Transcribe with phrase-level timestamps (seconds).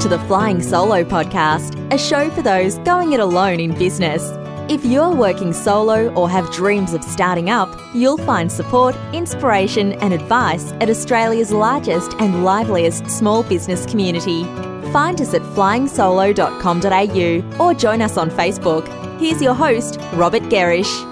[0.00, 4.30] to the Flying Solo podcast, a show for those going it alone in business.
[4.72, 10.14] If you're working solo or have dreams of starting up, you'll find support, inspiration, and
[10.14, 14.44] advice at Australia's largest and liveliest small business community.
[14.90, 18.88] Find us at flyingsolo.com.au or join us on Facebook.
[19.20, 21.06] Here's your host, Robert Gerrish.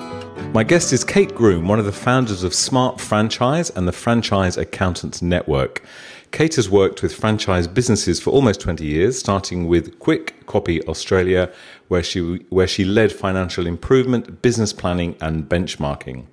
[0.54, 4.56] My guest is Kate Groom, one of the founders of Smart Franchise and the Franchise
[4.56, 5.82] Accountants Network.
[6.30, 11.50] Kate has worked with franchise businesses for almost 20 years, starting with Kwik Kopy Australia,
[11.88, 16.26] where she, where she led financial improvement, business planning, and benchmarking.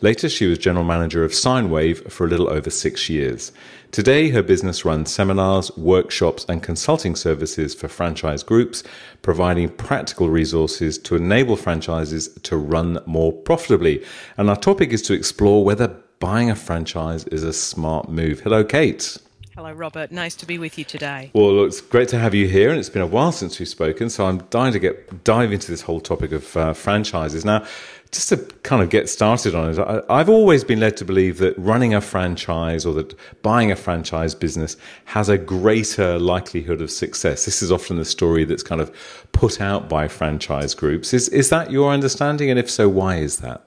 [0.00, 3.52] Later, she was general manager of Signwave for a little over six years.
[3.90, 8.82] Today, her business runs seminars, workshops, and consulting services for franchise groups,
[9.22, 14.04] providing practical resources to enable franchises to run more profitably.
[14.36, 15.88] And our topic is to explore whether
[16.18, 18.40] buying a franchise is a smart move.
[18.40, 19.18] Hello, Kate.
[19.56, 20.10] Hello, Robert.
[20.10, 21.30] Nice to be with you today.
[21.32, 24.10] Well, it's great to have you here, and it's been a while since we've spoken.
[24.10, 27.64] So I'm dying to get dive into this whole topic of uh, franchises now.
[28.10, 31.38] Just to kind of get started on it, I, I've always been led to believe
[31.38, 36.90] that running a franchise or that buying a franchise business has a greater likelihood of
[36.90, 37.44] success.
[37.44, 38.92] This is often the story that's kind of
[39.30, 41.14] put out by franchise groups.
[41.14, 42.50] Is is that your understanding?
[42.50, 43.62] And if so, why is that?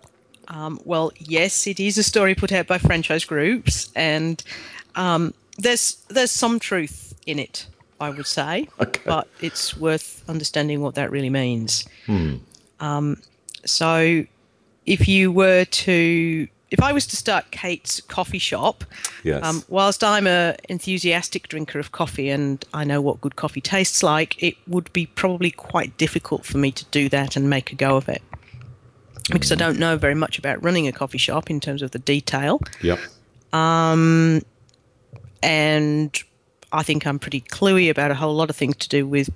[0.49, 4.43] Um, well, yes, it is a story put out by franchise groups, and
[4.95, 7.67] um, there's there's some truth in it,
[7.99, 9.01] I would say, Okay.
[9.05, 11.85] but it's worth understanding what that really means.
[12.05, 12.35] Hmm.
[12.79, 13.21] Um,
[13.65, 14.23] so,
[14.85, 18.83] if you were to, if I was to start Kate's coffee shop,
[19.23, 19.43] Yes.
[19.43, 24.03] um, whilst I'm a enthusiastic drinker of coffee and I know what good coffee tastes
[24.03, 27.75] like, it would be probably quite difficult for me to do that and make a
[27.75, 28.21] go of it.
[29.29, 31.99] Because I don't know very much about running a coffee shop in terms of the
[31.99, 32.99] detail Yep.
[35.47, 36.17] And
[36.71, 39.29] I think I'm pretty cluey about a whole lot of things to do with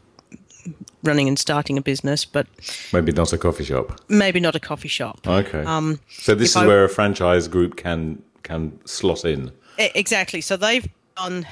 [1.04, 2.46] running and starting a business, but
[2.94, 4.00] Maybe not a coffee shop.
[4.10, 5.28] maybe not a coffee shop.
[5.28, 5.64] Okay.
[5.64, 9.52] Um, so this is I- where a franchise group can can slot in.
[9.78, 10.42] Exactly.
[10.42, 11.48] So they've done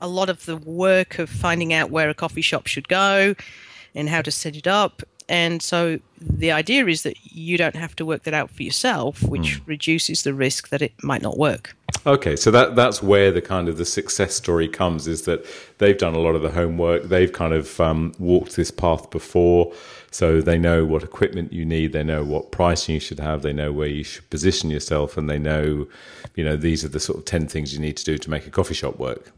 [0.00, 3.34] a lot of the work of finding out where a coffee shop should go
[3.94, 5.02] and how to set it up.
[5.28, 9.22] And so the idea is that you don't have to work that out for yourself,
[9.22, 11.76] which reduces the risk that it might not work.
[12.06, 15.44] Okay, so that that's where the kind of the success story comes is that
[15.78, 17.04] they've done a lot of the homework.
[17.04, 19.72] They've kind of um, walked this path before,
[20.10, 21.92] so they know what equipment you need.
[21.92, 23.42] They know what pricing you should have.
[23.42, 25.86] They know where you should position yourself, and they know,
[26.34, 28.46] you know, these are the sort of ten things you need to do to make
[28.46, 29.32] a coffee shop work.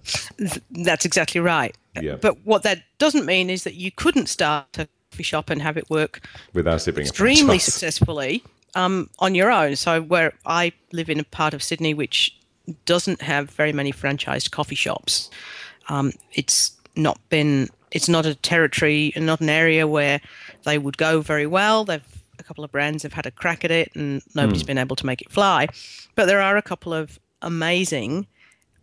[0.70, 1.76] That's exactly right.
[2.00, 2.16] Yeah.
[2.16, 5.76] But what that doesn't mean is that you couldn't start a coffee shop and have
[5.76, 6.20] it work
[6.94, 8.42] being a extremely successfully
[8.74, 9.76] um, on your own.
[9.76, 12.36] So where I live in a part of Sydney which
[12.84, 15.30] doesn't have very many franchised coffee shops,
[15.88, 17.68] um, it's not been.
[17.92, 20.20] It's not a territory and not an area where
[20.62, 21.84] they would go very well.
[21.84, 22.04] They've
[22.38, 25.04] a couple of brands have had a crack at it and nobody's been able to
[25.04, 25.66] make it fly.
[26.14, 28.28] But there are a couple of amazing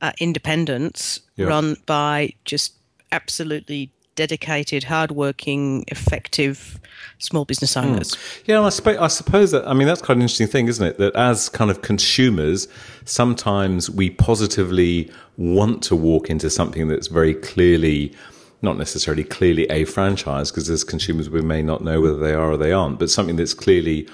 [0.02, 1.46] uh, independents Yeah.
[1.48, 2.74] run by just
[3.14, 6.78] absolutely dedicated, hardworking, effective
[7.20, 7.82] small business hmm.
[7.82, 8.18] owners.
[8.46, 10.98] Yeah, and I, I suppose that I mean that's quite an interesting thing, isn't it?
[10.98, 12.68] That as kind of consumers,
[13.06, 18.14] sometimes we positively want to walk into something that's very clearly,
[18.62, 22.52] not necessarily clearly a franchise, because as consumers we may not know whether they are
[22.52, 24.10] or they aren't, but something that's clearly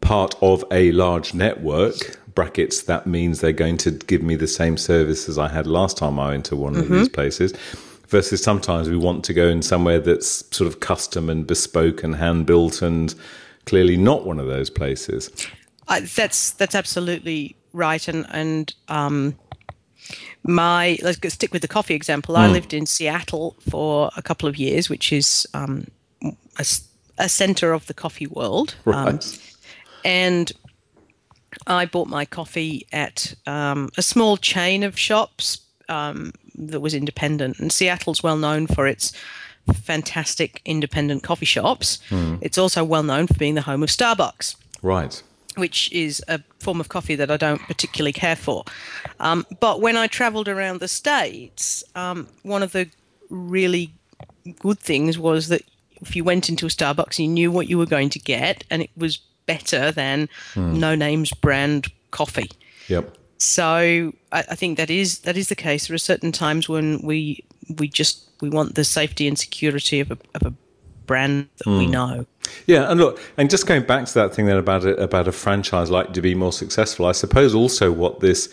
[0.00, 2.18] part of a large network.
[2.34, 5.96] Brackets that means they're going to give me the same service as I had last
[5.96, 6.94] time I went to one of mm-hmm.
[6.98, 7.54] these places.
[8.08, 12.16] Versus sometimes we want to go in somewhere that's sort of custom and bespoke and
[12.16, 13.14] hand built and
[13.64, 15.30] clearly not one of those places.
[15.88, 19.36] I, that's that's absolutely right, and and um,
[20.44, 22.36] my let's stick with the coffee example.
[22.36, 25.88] I lived in Seattle for a couple of years, which is um,
[26.22, 26.66] a,
[27.18, 29.18] a center of the coffee world, um,
[30.04, 30.52] and
[31.66, 37.58] I bought my coffee at um, a small chain of shops um, that was independent.
[37.58, 39.12] And Seattle's well known for its
[39.74, 41.98] fantastic independent coffee shops.
[42.40, 45.22] It's also well known for being the home of Starbucks right.
[45.56, 48.64] which is a form of coffee that I don't particularly care for.
[49.20, 52.88] Um, but when I travelled around the States, um, one of the
[53.30, 53.92] really
[54.58, 55.62] good things was that
[56.00, 58.82] if you went into a Starbucks, you knew what you were going to get, and
[58.82, 62.50] it was better than no names brand coffee.
[62.88, 63.16] Yep.
[63.38, 65.88] So I, I think that is that is the case.
[65.88, 67.44] There are certain times when we
[67.78, 70.54] we just we want the safety and security of a, of a
[71.06, 72.26] brand that we know.
[72.66, 75.32] Yeah, and look, and just going back to that thing then about a, about a
[75.32, 78.52] franchise like to be more successful, I suppose also what this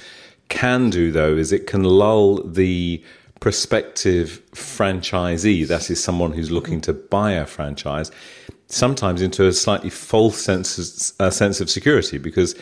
[0.50, 3.04] can do though is it can lull the
[3.40, 8.12] prospective franchisee, that is someone who's looking to buy a franchise,
[8.68, 12.56] sometimes into a slightly false sense uh, sense of security because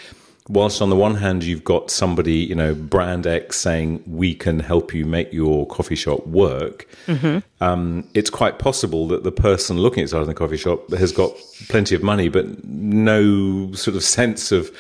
[0.50, 4.60] whilst on the one hand you've got somebody you know brand x saying we can
[4.60, 7.40] help you make your coffee shop work mm-hmm.
[7.64, 11.32] um, it's quite possible that the person looking at starting the coffee shop has got
[11.70, 14.76] plenty of money but no sort of sense of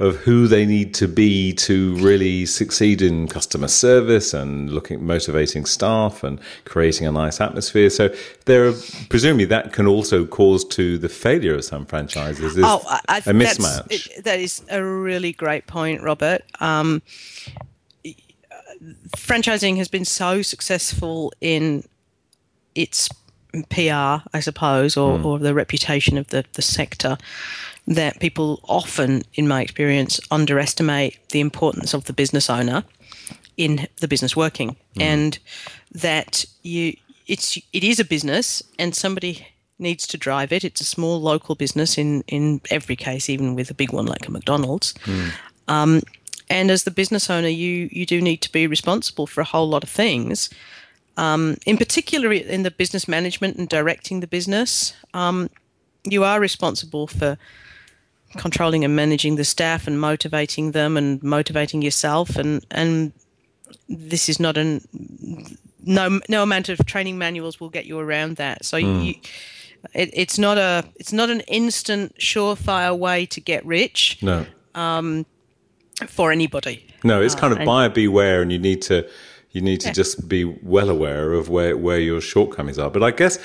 [0.00, 5.64] of who they need to be to really succeed in customer service and looking motivating
[5.64, 7.88] staff and creating a nice atmosphere.
[7.90, 8.12] So
[8.46, 8.74] there, are,
[9.08, 12.58] presumably, that can also cause to the failure of some franchises.
[12.58, 13.86] oh, I, a mismatch.
[13.90, 16.42] It, that is a really great point, Robert.
[16.58, 17.00] Um,
[19.16, 21.84] franchising has been so successful in
[22.74, 23.08] its
[23.70, 25.24] PR, I suppose, or, mm.
[25.24, 27.16] or the reputation of the, the sector
[27.86, 32.84] that people often, in my experience, underestimate the importance of the business owner
[33.56, 35.02] in the business working, mm.
[35.02, 35.38] and
[35.92, 36.96] that you
[37.26, 39.46] it's it is a business, and somebody
[39.78, 40.64] needs to drive it.
[40.64, 44.26] It's a small local business in in every case, even with a big one like
[44.26, 44.94] a McDonald's.
[45.04, 45.32] Mm.
[45.68, 46.02] Um,
[46.50, 49.68] and as the business owner, you you do need to be responsible for a whole
[49.68, 50.50] lot of things.
[51.16, 55.48] Um, in particular, in the business management and directing the business, um,
[56.02, 57.38] you are responsible for
[58.36, 62.36] controlling and managing the staff and motivating them and motivating yourself.
[62.36, 63.12] And and
[63.88, 64.80] this is not an
[65.82, 68.64] no no amount of training manuals will get you around that.
[68.64, 69.04] So mm.
[69.04, 69.14] you
[69.92, 74.46] it, it's not a it's not an instant surefire way to get rich no.
[74.74, 75.26] um,
[76.06, 76.86] for anybody.
[77.02, 79.08] No it's uh, kind of buyer beware and you need to
[79.50, 79.92] you need to yeah.
[79.92, 82.90] just be well aware of where where your shortcomings are.
[82.90, 83.38] But i guess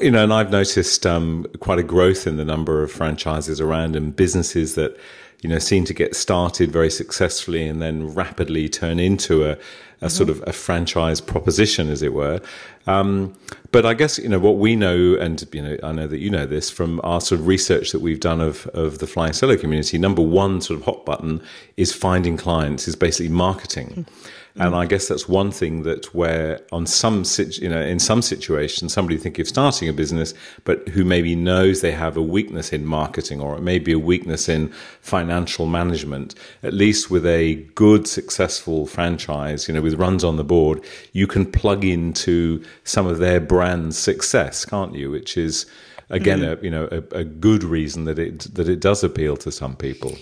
[0.00, 3.96] you know, and I've noticed um, quite a growth in the number of franchises around
[3.96, 4.96] and businesses that,
[5.42, 9.56] you know, seem to get started very successfully and then rapidly turn into a, a
[9.56, 10.08] mm-hmm.
[10.08, 12.40] sort of a franchise proposition, as it were.
[12.86, 13.34] Um,
[13.70, 16.30] but I guess, you know, what we know, and, you know, I know that you
[16.30, 19.56] know this from our sort of research that we've done of, of the Flying Solo
[19.56, 21.42] community, number one sort of hot button
[21.76, 23.88] is finding clients, is basically marketing.
[23.88, 24.49] Mm-hmm.
[24.56, 27.24] And I guess that's one thing that where on some,
[27.60, 31.80] you know, in some situations, somebody thinking of starting a business, but who maybe knows
[31.80, 34.68] they have a weakness in marketing or it may be a weakness in
[35.00, 40.44] financial management, at least with a good, successful franchise, you know, with runs on the
[40.44, 45.10] board, you can plug into some of their brand success, can't you?
[45.10, 45.64] Which is,
[46.10, 46.60] again, mm-hmm.
[46.60, 49.76] a, you know, a, a good reason that it, that it does appeal to some
[49.76, 50.16] people.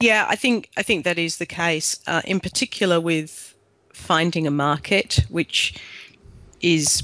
[0.00, 2.00] Yeah, I think I think that is the case.
[2.06, 3.53] Uh, in particular, with
[3.94, 5.74] finding a market, which
[6.60, 7.02] is,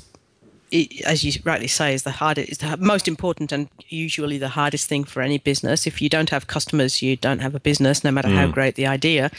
[1.06, 4.88] as you rightly say, is the hardest, is the most important and usually the hardest
[4.88, 5.86] thing for any business.
[5.86, 8.36] If you don't have customers, you don't have a business, no matter mm.
[8.36, 9.30] how great the idea.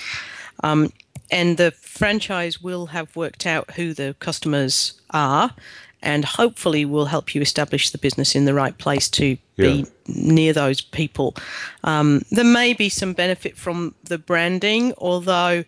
[0.64, 0.92] Um,
[1.30, 5.56] and the franchise will have worked out who the customers are
[6.04, 9.68] and hopefully will help you establish the business in the right place to yeah.
[9.68, 11.36] be near those people.
[11.84, 15.64] Um, there may be some benefit from the branding, although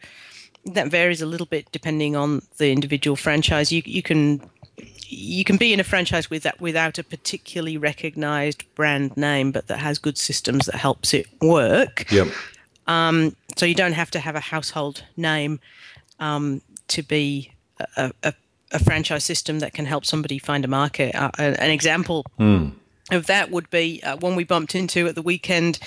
[0.66, 3.72] that varies a little bit depending on the individual franchise.
[3.72, 4.42] You you can
[5.08, 9.68] you can be in a franchise with that without a particularly recognized brand name, but
[9.68, 12.12] that has good systems that helps it work.
[12.12, 12.28] Yep.
[12.88, 15.60] Um, so you don't have to have a household name
[16.20, 17.54] um, to be
[17.96, 18.34] a, a,
[18.72, 21.16] a, franchise system that can help somebody find a market.
[21.16, 22.74] Uh, an example mm.
[23.12, 25.80] Of that would be uh, one we bumped into at the weekend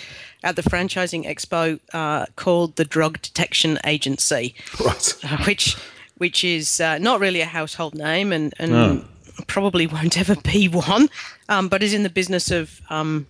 [0.44, 4.54] at the franchising expo uh, called the Drug Detection Agency,
[4.84, 5.14] right.
[5.24, 5.76] uh, which
[6.18, 9.04] which is uh, not really a household name and, and no.
[9.46, 11.08] probably won't ever be one,
[11.48, 13.26] um, but is in the business of um,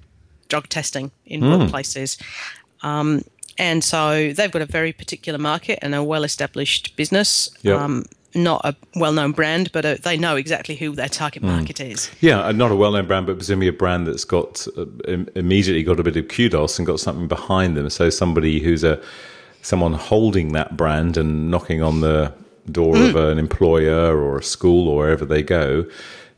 [0.49, 1.69] drug testing in mm.
[1.69, 2.21] workplaces.
[2.83, 3.23] Um,
[3.59, 7.49] and so they've got a very particular market and a well established business.
[7.63, 7.81] Yep.
[7.81, 8.05] Um,
[8.37, 11.49] not a well-known brand, but a, uh, they know exactly who their target hmm.
[11.49, 11.91] market mm.
[11.93, 12.11] is.
[12.21, 14.85] Yeah, not a well-known brand, but presumably a brand that's got uh,
[15.35, 17.89] immediately got a bit of kudos and got something behind them.
[17.91, 19.03] So somebody who's a
[19.63, 22.33] someone holding that brand and knocking on the
[22.71, 23.09] door mm.
[23.09, 25.85] of an employer or a school or wherever they go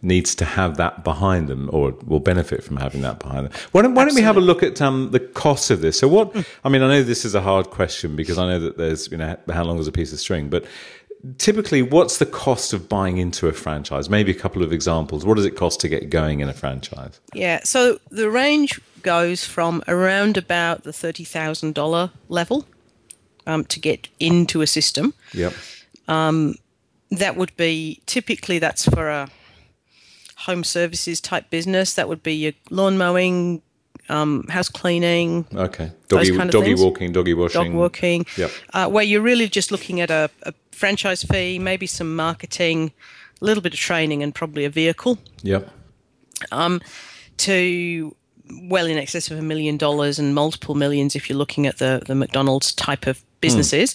[0.00, 3.52] needs to have that behind them or will benefit from having that behind them.
[3.72, 5.98] Why don't, why don't we have a look at um, the cost of this?
[5.98, 6.40] So what, hmm.
[6.64, 9.16] I mean, I know this is a hard question because I know that there's, you
[9.16, 10.64] know, how long is a piece of string, but
[11.38, 14.08] typically what's the cost of buying into a franchise?
[14.08, 15.24] Maybe a couple of examples.
[15.24, 17.20] What does it cost to get going in a franchise?
[17.34, 22.66] Yeah so the range goes from around about the $30000 level
[23.46, 25.14] um, to get into a system.
[25.32, 25.54] Yep.
[26.06, 26.54] Um,
[27.10, 29.28] that would be typically that's for a
[30.36, 31.94] home services type business.
[31.94, 33.62] That would be your lawn mowing
[34.08, 35.90] um, house cleaning, Okay.
[36.08, 37.64] Those Doggy, kind of doggy walking, doggy washing.
[37.64, 38.50] dog walking, Yep.
[38.74, 42.92] uh, where you're really just looking at a, a franchise fee, maybe some marketing,
[43.40, 45.68] a little bit of training, and probably a vehicle Yep.
[47.38, 48.14] to
[48.62, 52.02] well in excess of a million dollars and multiple millions if you're looking at the,
[52.06, 53.94] the McDonald's type of businesses.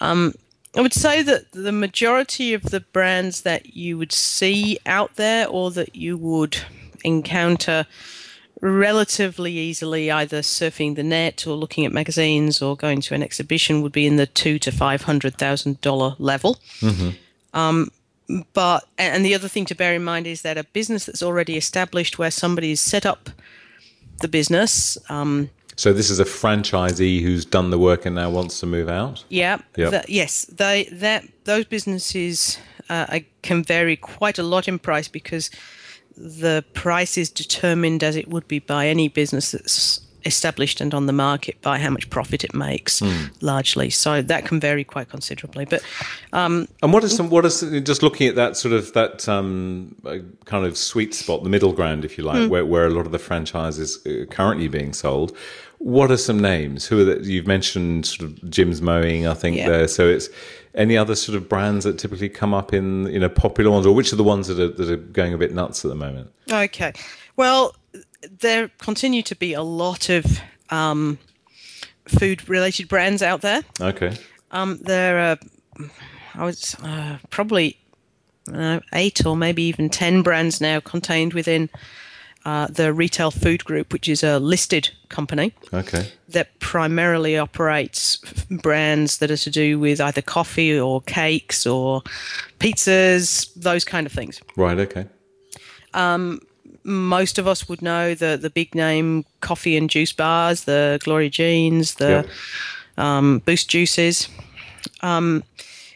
[0.00, 0.34] Um,
[0.76, 5.48] I would say that the majority of the brands that you would see out there
[5.48, 6.58] or that you would
[7.02, 7.86] encounter
[8.60, 13.82] relatively easily either surfing the net or looking at magazines or going to an exhibition
[13.82, 16.58] would be in the two to five hundred thousand dollar level
[17.54, 17.90] Um,
[18.52, 21.56] but and the other thing to bear in mind is that a business that's already
[21.56, 23.30] established where somebody's set up
[24.20, 28.60] the business um, So this is a franchisee who's done the work and now wants
[28.60, 29.24] to move out.
[29.28, 29.90] yeah Yep.
[29.92, 32.58] that- yes they that those businesses
[32.90, 35.50] uh, can vary quite a lot in price because
[36.20, 41.06] the price is determined as it would be by any business that's established and on
[41.06, 43.00] the market by how much profit it makes
[43.40, 45.80] largely so that can vary quite considerably but
[46.32, 47.30] And what is some?
[47.30, 51.44] What is just looking at that sort of that um, uh, kind of sweet spot,
[51.44, 52.48] the middle ground, if you like, Hmm.
[52.48, 55.36] where where a lot of the franchises are currently being sold.
[55.78, 56.86] What are some names?
[56.86, 58.04] Who are the, you've mentioned?
[58.04, 59.68] Sort of Jim's Mowing, I think Yeah.
[59.68, 59.88] there.
[59.88, 60.28] So it's
[60.78, 63.94] any other sort of brands that typically come up in you know popular ones, or
[63.94, 66.32] which are the ones that are that are going a bit nuts at the moment?
[66.50, 66.92] Okay.
[67.36, 67.74] Well,
[68.40, 71.18] there continue to be a lot of um,
[72.06, 73.62] food related brands out there.
[73.80, 74.16] Okay,
[74.50, 75.38] Um, there are,
[76.34, 77.78] I was uh, probably
[78.52, 81.68] uh, eight or maybe even 10 brands now contained within
[82.48, 88.16] uh, the Retail Food Group, which is a listed company okay, that primarily operates
[88.62, 92.02] brands that are to do with either coffee or cakes or
[92.58, 94.40] pizzas, those kind of things.
[94.56, 95.04] right, okay,
[96.84, 101.30] most of us would know the the big name coffee and juice bars, the Gloria
[101.30, 102.26] Jeans, the Yep.
[102.96, 104.28] um, Boost juices.
[105.02, 105.42] Um,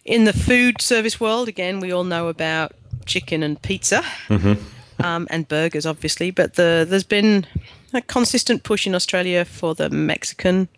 [0.04, 2.72] in the food service world, again, we all know about
[3.06, 4.02] chicken and pizza
[5.00, 6.30] um, and burgers, obviously.
[6.30, 7.46] But the there's been
[7.94, 10.68] a consistent push in Australia for the Mexican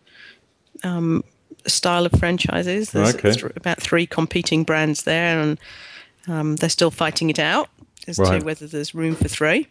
[0.83, 1.23] um,
[1.66, 2.90] style of franchises.
[2.90, 3.33] There's Okay.
[3.33, 5.59] th- about three competing brands there, and
[6.28, 7.68] um, they're still fighting it out
[8.06, 8.40] as Right.
[8.40, 9.68] to whether there's room for three.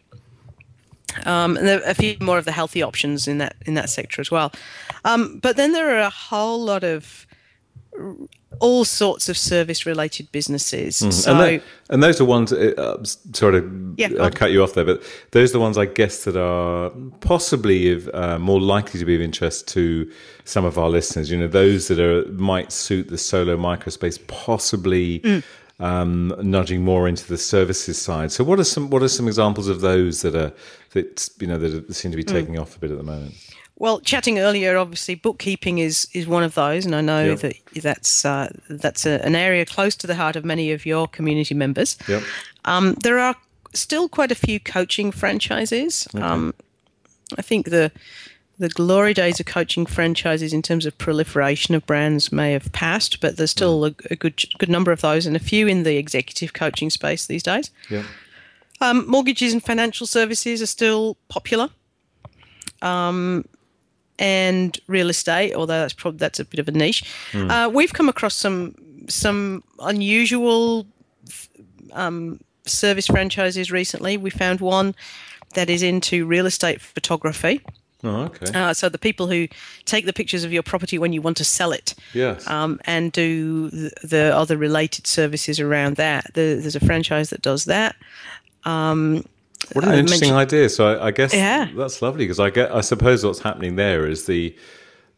[1.26, 3.90] Um, and there are a few more of the healthy options in that in that
[3.90, 4.52] sector as well.
[5.06, 7.28] Um, but then there are a whole lot of
[8.60, 10.98] all sorts of service related businesses.
[10.98, 11.29] So Mm-hmm.
[11.29, 12.51] and, tho- and those are ones.
[12.53, 15.77] Uh, uh, sorry to Yeah, uh, cut you off there, but those are the ones
[15.77, 16.91] I guess that are
[17.22, 20.10] possibly of, uh, more likely to be of interest to
[20.45, 21.29] some of our listeners.
[21.31, 25.43] You know, those that are might suit the solo microspace, possibly Mm.
[25.79, 28.31] um, nudging more into the services side.
[28.31, 30.51] So, what are some what are some examples of those that are
[30.91, 32.31] that you know that seem to be Mm.
[32.31, 33.33] taking off a bit at the moment?
[33.84, 37.40] Well, chatting earlier, obviously, bookkeeping is is one of those, and I know Yep.
[37.40, 41.06] that that's uh, that's a, an area close to the heart of many of your
[41.06, 41.98] community members.
[42.08, 42.24] Yep.
[42.63, 43.36] Um, there are
[43.74, 46.08] still quite a few coaching franchises.
[46.13, 46.54] Um,
[47.38, 47.92] I think the
[48.58, 53.20] the glory days of coaching franchises in terms of proliferation of brands may have passed,
[53.20, 55.98] but there's still a, a good good number of those, and a few in the
[55.98, 57.70] executive coaching space these days.
[57.90, 58.06] Yep.
[58.80, 61.70] Um, mortgages and financial services are still popular.
[62.82, 63.46] Um,
[64.24, 67.03] and real estate, although that's probably that's a bit of a niche.
[67.51, 68.74] Uh, we've come across some
[69.10, 70.88] some unusual
[71.92, 74.15] um, service franchises recently.
[74.15, 74.96] We found one
[75.56, 77.62] that is into real estate photography.
[78.06, 78.51] Oh, okay.
[78.53, 79.48] Uh, so the people who
[79.86, 82.48] take the pictures of your property when you want to sell it, yes.
[82.48, 86.34] um, and do the, the other related services around that.
[86.34, 87.96] There, there's a franchise that does that.
[89.72, 90.70] What an I interesting mentioned- idea.
[90.70, 91.70] So I, I guess Yeah.
[91.75, 92.74] that's lovely because I get.
[92.74, 94.55] I suppose what's happening there is the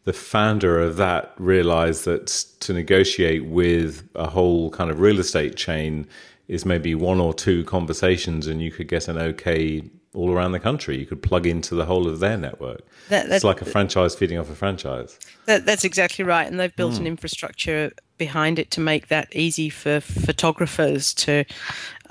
[0.04, 2.28] the founder of that realised that
[2.60, 6.08] to negotiate with a whole kind of real estate chain
[6.48, 9.82] is maybe one or two conversations, and you could get an okay
[10.14, 10.98] all around the country.
[10.98, 12.82] You could plug into the whole of their network.
[13.10, 15.20] That- it's like a franchise feeding off a franchise.
[15.48, 17.08] That, that's exactly right, and they've built an hmm.
[17.08, 21.44] infrastructure behind it to make that easy for photographers to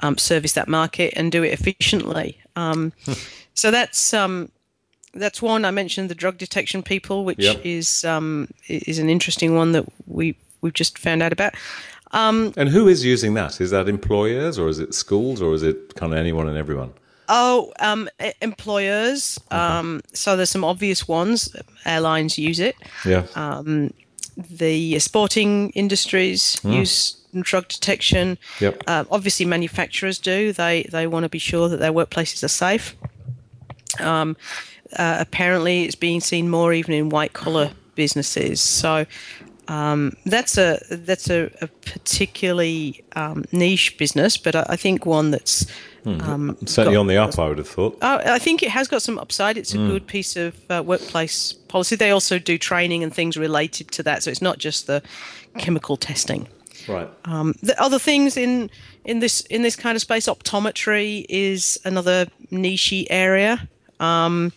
[0.00, 2.38] um, service that market and do it efficiently.
[2.56, 2.92] Um,
[3.54, 4.50] so that's um,
[5.14, 5.64] that's one.
[5.64, 7.61] I mentioned the drug detection people, which Yep.
[7.64, 11.54] is um, is an interesting one that we we've just found out about.
[12.56, 13.61] And who is using that?
[13.61, 16.92] Is that employers or is it schools or is it kind of anyone and everyone?
[17.28, 18.08] Oh, um,
[18.40, 19.38] employers.
[19.50, 21.54] Um, so there's some obvious ones.
[21.84, 22.76] Airlines use it.
[23.04, 23.26] Yeah.
[24.36, 28.38] The sporting industries use drug detection.
[28.60, 28.84] Yep.
[28.86, 30.52] Uh, obviously, manufacturers do.
[30.52, 32.96] They they want to be sure that their workplaces are safe.
[34.00, 34.36] Um,
[34.96, 38.60] uh, apparently it's being seen more even in white collar businesses.
[38.60, 39.06] So
[39.68, 45.30] um, that's a that's a, a particularly um, niche business, but I, I think one
[45.30, 45.66] that's
[46.06, 47.96] um, Certainly got- on the up, I would have thought.
[48.02, 49.56] uh, I think it has got some upside.
[49.56, 51.96] It's a good piece of uh, workplace policy.
[51.96, 55.02] They also do training and things related to that, so it's not just the
[55.58, 56.49] chemical testing.
[56.88, 57.08] Right.
[57.25, 58.70] Um, the other things in
[59.04, 63.68] in this in this kind of space, optometry is another niche area
[64.00, 64.52] um,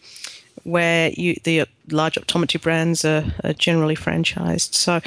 [0.64, 4.74] where you the large optometry brands are, are generally franchised.
[4.76, 5.00] So,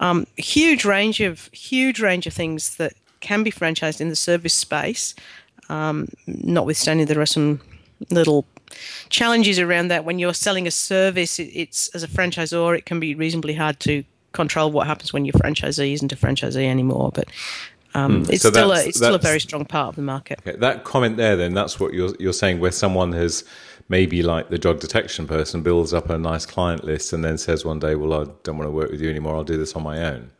[0.00, 4.54] um, huge range of huge range of things that can be franchised in the service
[4.54, 5.14] space.
[5.68, 7.60] Um, notwithstanding, there are some
[8.10, 8.46] little
[9.08, 10.04] challenges around that.
[10.04, 14.04] When you're selling a service, it's as a franchisor, it can be reasonably hard to
[14.32, 17.12] control what happens when your franchisee isn't a franchisee anymore.
[17.14, 17.28] But
[17.94, 20.40] um, it's So still a it's still a very strong part of the market.
[20.40, 23.44] Okay, that comment there, then, that's what you're you're saying, where someone has
[23.88, 27.64] maybe like the drug detection person builds up a nice client list and then says
[27.64, 29.36] one day, "Well, I don't want to work with you anymore.
[29.36, 30.30] I'll do this on my own."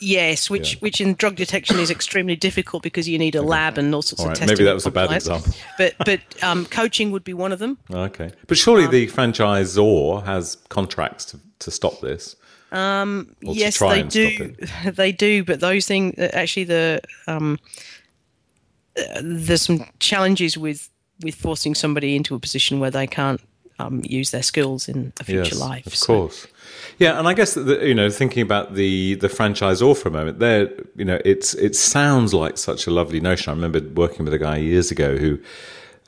[0.00, 0.78] Yes, which Yeah.
[0.80, 4.20] which in drug detection is extremely difficult because you need a lab and all sorts
[4.20, 4.54] All of right, testing.
[4.54, 5.52] maybe that was a bad example.
[5.78, 7.78] But but um, coaching would be one of them.
[7.90, 12.36] Okay, but surely the franchisor has contracts to, to stop this.
[12.72, 14.54] Um, yes, they do.
[14.92, 17.58] They do, but those things actually the um,
[18.98, 20.90] uh, there's some challenges with
[21.22, 23.40] with forcing somebody into a position where they can't
[23.78, 25.86] um, use their skills in a future yes, life.
[25.86, 26.46] Of So- course.
[26.98, 30.38] Yeah, and I guess that you know, thinking about the the franchisor for a moment,
[30.38, 33.50] there, you know, it's it sounds like such a lovely notion.
[33.50, 35.38] I remember working with a guy years ago who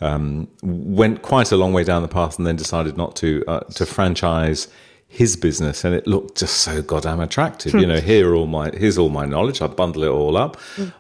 [0.01, 3.61] um, went quite a long way down the path and then decided not to uh,
[3.61, 4.69] to franchise
[5.11, 7.73] his business, and it looked just so goddamn attractive.
[7.75, 9.61] you know, here all my here's all my knowledge.
[9.61, 10.57] I bundle it all up.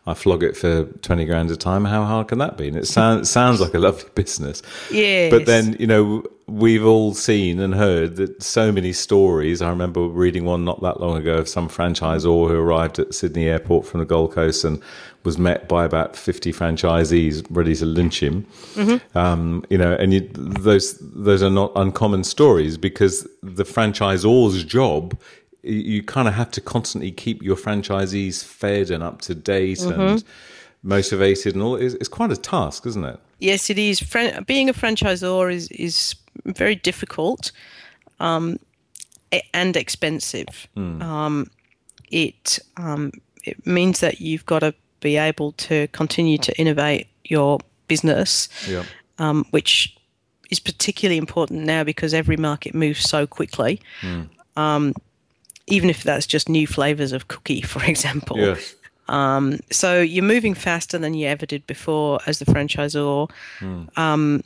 [0.07, 1.85] I flog it for twenty grand a time.
[1.85, 2.69] How hard can that be?
[2.69, 4.63] And it sounds sounds like a lovely business.
[4.91, 5.31] Yes.
[5.31, 9.61] But then you know we've all seen and heard that so many stories.
[9.61, 13.49] I remember reading one not that long ago of some franchisor who arrived at Sydney
[13.49, 14.83] Airport from the Gold Coast and
[15.25, 18.47] was met by about fifty franchisees ready to lynch him.
[19.15, 25.19] Um, you know, and you, those those are not uncommon stories because the franchisor's job.
[25.65, 30.25] You, kind of have to constantly keep your franchisees fed and up to date and
[30.83, 31.75] motivated and all.
[31.75, 33.21] It's, it's quite a task, isn't it?
[33.41, 34.01] Yes, it is.
[34.01, 37.53] Fran- being a franchisor is is very difficult
[38.21, 38.59] um,
[39.55, 40.69] and expensive.
[40.77, 41.51] Um,
[42.11, 43.13] it um,
[43.45, 48.85] it means that you've got to be able to continue to innovate your business, Yeah.
[49.19, 49.97] um, which
[50.51, 53.81] is particularly important now because every market moves so quickly.
[54.57, 54.95] Um,
[55.67, 58.75] even if that's just new flavors of cookie, for example Yes.
[59.71, 63.31] so you're moving faster than you ever did before as the franchisor.
[63.97, 64.43] Um,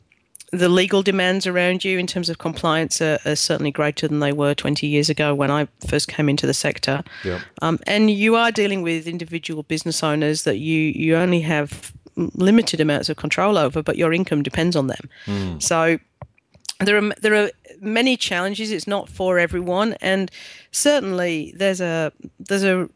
[0.53, 4.33] the legal demands around you in terms of compliance are, are certainly greater than they
[4.33, 7.03] were 20 years ago when I first came into the sector.
[7.25, 7.41] Yeah.
[7.63, 12.81] Um, and you are dealing with individual business owners that you, you only have limited
[12.81, 15.09] amounts of control over, but your income depends on them.
[15.61, 15.99] So
[16.81, 18.71] there are there are many challenges.
[18.71, 20.31] It's not for everyone, and
[20.71, 22.89] certainly there's a there's a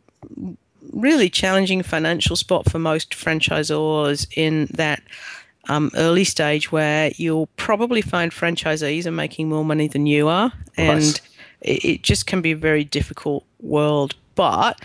[0.93, 5.03] really challenging financial spot for most franchisors in that
[5.69, 10.53] um, early stage where you'll probably find franchisees are making more money than you are,
[10.77, 11.21] and Right.
[11.61, 14.15] it, it just can be a very difficult world.
[14.35, 14.81] But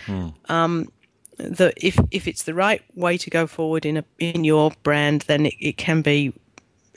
[0.48, 0.90] um,
[1.36, 5.22] the if if it's the right way to go forward in a in your brand,
[5.22, 6.32] then it, it can be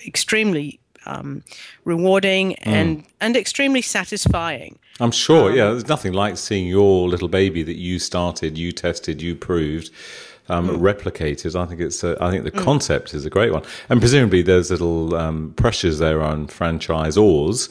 [0.05, 1.43] extremely um,
[1.83, 4.79] rewarding and and extremely satisfying.
[4.99, 5.51] I'm sure.
[5.53, 9.89] yeah, there's nothing like seeing your little baby that you started, you tested, you proved,
[10.49, 11.59] um, replicated.
[11.59, 12.03] I think it's.
[12.03, 15.99] A, I think the concept is a great one, and presumably there's little um, pressures
[15.99, 17.69] there on franchisors.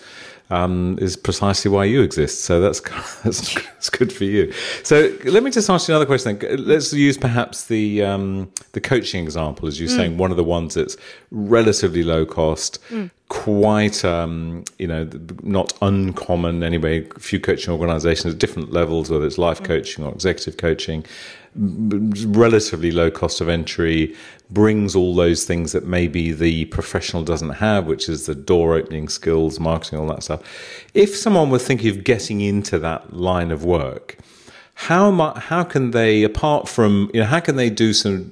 [0.51, 2.43] Um, is precisely why you exist.
[2.43, 2.81] So that's
[3.25, 4.53] that's, that's good for you.
[4.83, 6.39] So let me just ask you another question.
[6.67, 10.75] Let's use perhaps the um, the coaching example, as you're saying, one of the ones
[10.75, 10.99] that's
[11.31, 12.79] relatively low cost,
[13.29, 15.09] quite um, you know
[15.43, 17.09] not uncommon anyway.
[17.17, 21.07] A few coaching organisations at different levels, whether it's life coaching or executive coaching,
[21.57, 24.15] relatively low cost of entry,
[24.55, 29.09] brings all those things that maybe the professional doesn't have, which is the door opening
[29.09, 30.43] skills, marketing, all that stuff.
[30.95, 34.17] If someone were thinking of getting into that line of work,
[34.75, 38.31] how mu- how can they, apart from you know, how can they do some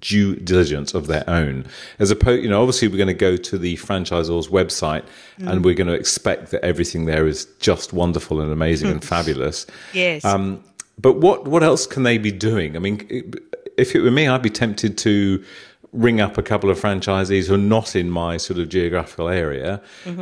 [0.00, 1.64] due diligence of their own,
[1.98, 5.04] as opposed, you know, obviously we're going to go to the franchisor's website
[5.38, 9.66] and we're going to expect that everything there is just wonderful and amazing and fabulous.
[9.92, 10.24] Yes.
[10.24, 10.62] Um,
[10.98, 12.76] but what what else can they be doing?
[12.76, 13.34] I mean,
[13.76, 15.44] if it were me, I'd be tempted to
[15.92, 19.80] ring up a couple of franchisees who are not in my sort of geographical area,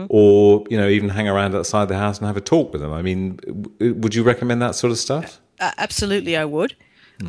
[0.08, 2.92] or you know, even hang around outside the house and have a talk with them.
[2.92, 5.40] I mean, w- would you recommend that sort of stuff?
[5.60, 6.74] Uh, absolutely, I would.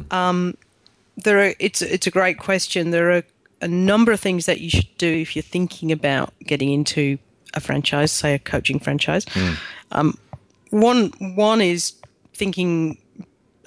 [0.09, 0.55] Um,
[1.17, 1.53] there are.
[1.59, 2.91] It's it's a great question.
[2.91, 3.23] There are
[3.61, 7.17] a number of things that you should do if you're thinking about getting into
[7.53, 9.25] a franchise, say a coaching franchise.
[9.91, 10.17] Um,
[10.69, 11.93] one one is
[12.33, 12.97] thinking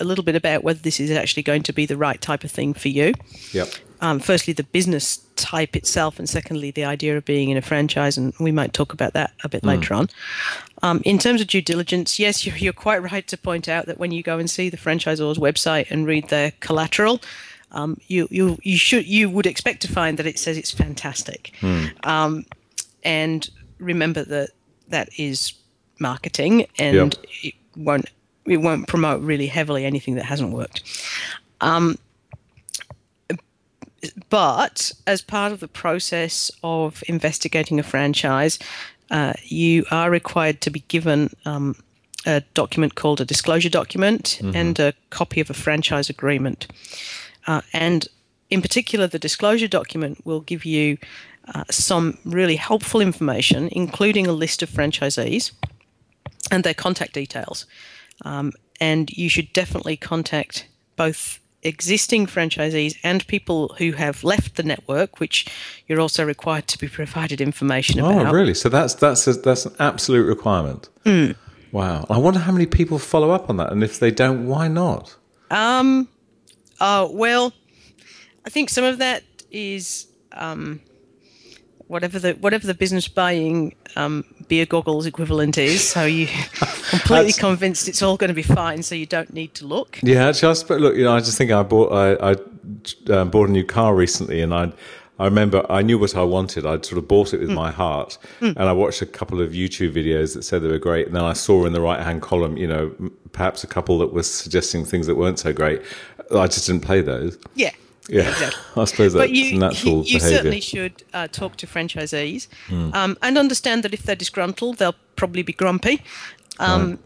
[0.01, 2.51] a little bit about whether this is actually going to be the right type of
[2.51, 3.15] thing for you.
[3.53, 3.69] Yep.
[4.01, 8.19] Um, firstly, the business type itself, and secondly, the idea of being in a franchise.
[8.19, 10.11] And we might talk about that a bit later on.
[10.83, 13.99] Um, in terms of due diligence, yes, you're, you're quite right to point out that
[13.99, 17.23] when you go and see the franchisor's website and read their collateral,
[17.73, 21.53] um, you you you should you would expect to find that it says it's fantastic.
[22.05, 22.45] Um,
[23.05, 24.51] and remember that
[24.89, 25.55] that is
[25.99, 27.15] marketing, and Yep.
[27.43, 28.11] it won't
[28.47, 30.83] it won't promote really heavily anything that hasn't worked.
[31.61, 31.99] Um,
[34.29, 38.59] but as part of the process of investigating a franchise,
[39.11, 41.77] uh, you are required to be given um,
[42.27, 46.67] a document called a disclosure document and a copy of a franchise agreement.
[47.47, 48.09] Uh, and
[48.51, 50.99] in particular, the disclosure document will give you
[51.55, 55.53] uh, some really helpful information, including a list of franchisees
[56.51, 57.67] and their contact details.
[58.25, 64.63] Um, and you should definitely contact both existing franchisees and people who have left the
[64.63, 65.47] network, which
[65.87, 68.27] you're also required to be provided information Oh, about.
[68.27, 68.55] Oh, really?
[68.55, 70.89] So that's that's a, that's an absolute requirement.
[71.73, 72.07] Wow.
[72.09, 75.17] I wonder how many people follow up on that, and if they don't, why not?
[75.51, 76.09] Um,
[76.81, 77.53] oh well,
[78.45, 80.81] I think some of that is um,
[81.87, 85.87] whatever the whatever the business buying um, beer goggles equivalent is.
[85.89, 86.27] So you
[86.91, 89.99] completely convinced it's all going to be fine, so you don't need to look.
[90.03, 90.97] Yeah, actually, I look.
[90.97, 92.37] You know, I just think I bought I, I
[93.13, 94.73] uh, bought a new car recently, and I
[95.19, 96.67] I remember I knew what I wanted.
[96.67, 99.93] I'd sort of bought it with my heart, and I watched a couple of YouTube
[99.93, 102.57] videos that said they were great, and then I saw in the right hand column,
[102.57, 102.93] you know,
[103.33, 105.83] perhaps a couple that was suggesting things that weren't so great.
[106.35, 107.39] I just didn't play those.
[107.55, 107.71] Yeah.
[108.09, 108.63] Yeah, exactly.
[108.83, 112.49] I suppose that's but you, natural you, you certainly should uh, talk to franchisees
[112.95, 116.03] um, and understand that if they're disgruntled, they'll probably be grumpy.
[116.59, 116.99] Um,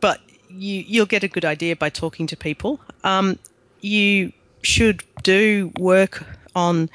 [0.00, 2.80] But you, you'll get a good idea by talking to people.
[3.04, 3.38] Um,
[3.80, 4.32] you
[4.62, 6.90] should do work on,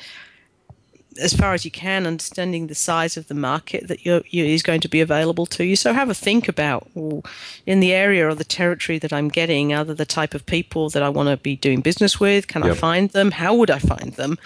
[1.22, 4.64] as far as you can, understanding the size of the market that you're, you, is
[4.64, 5.76] going to be available to you.
[5.76, 7.24] So have a think about, well,
[7.66, 10.90] in the area or the territory that I'm getting, are there the type of people
[10.90, 12.48] that I want to be doing business with?
[12.48, 13.32] Can I find them?
[13.32, 14.38] How would I find them?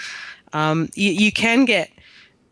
[0.53, 1.91] Um, you, you can get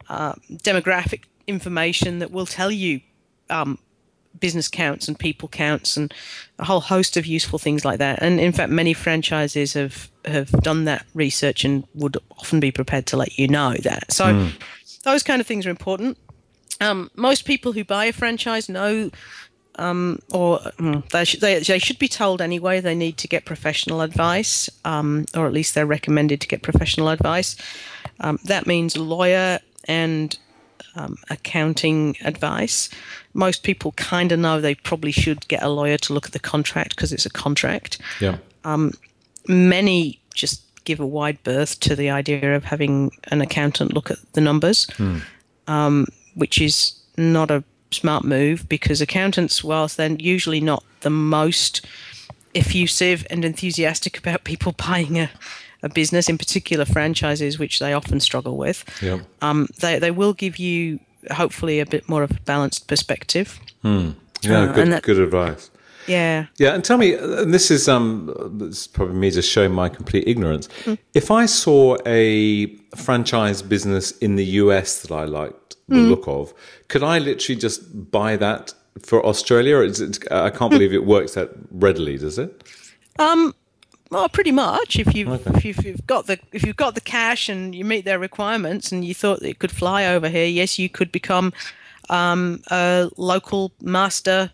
[0.10, 3.02] uh, demographic information that will tell you
[3.50, 3.78] um,
[4.40, 6.14] business counts and people counts and
[6.60, 8.22] a whole host of useful things like that.
[8.22, 13.06] And in fact, many franchises have have done that research and would often be prepared
[13.08, 14.12] to let you know that.
[14.12, 14.50] So
[15.04, 16.18] those kind of things are important.
[16.82, 19.12] Um, most people who buy a franchise know.
[19.80, 23.46] Um, or mm, they, should, they, they should be told anyway they need to get
[23.46, 27.56] professional advice, um, or at least they're recommended to get professional advice.
[28.20, 30.36] Um, that means a lawyer and
[30.96, 32.90] um, accounting advice.
[33.34, 36.40] Most people kind of know they probably should get a lawyer to look at the
[36.40, 37.98] contract because it's a contract.
[38.20, 38.38] yeah,
[39.48, 44.18] Many just give a wide berth to the idea of having an accountant look at
[44.34, 44.88] the numbers,
[45.68, 51.86] um, which is not a smart move because accountants, whilst they're usually not the most
[52.56, 55.30] effusive and enthusiastic about people buying a,
[55.90, 59.20] a business, in particular franchises, which they often struggle with, yeah.
[59.42, 61.00] um, they, they will give you
[61.32, 63.60] hopefully a bit more of a balanced perspective.
[63.84, 64.12] Yeah,
[64.46, 65.72] Uh, good, that- good advice.
[66.08, 66.46] Yeah.
[66.58, 69.90] Yeah, and tell me, and this is um, this is probably me just showing my
[69.90, 70.70] complete ignorance.
[71.14, 76.54] If I saw a franchise business in the US that I liked the look of,
[76.88, 77.80] could I literally just
[78.12, 78.74] buy that
[79.10, 79.76] for Australia?
[79.78, 82.52] Or is it, I can't believe it works that readily, does it?
[84.10, 84.98] Well, pretty much.
[84.98, 88.06] If you've, if you've, you've got the if you've got the cash and you meet
[88.06, 91.54] their requirements, and you thought that it could fly over here, yes, you could become
[92.10, 94.52] um, a local master